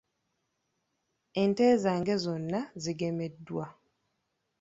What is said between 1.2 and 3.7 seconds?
Ente zange zonna zigemeddwa.